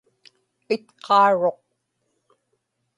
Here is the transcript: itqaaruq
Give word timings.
itqaaruq 0.75 1.59